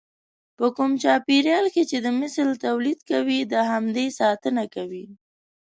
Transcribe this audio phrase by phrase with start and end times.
[0.57, 5.05] په کوم چاپېريال کې چې د مثل توليد کوي د همدې ساتنه کوي.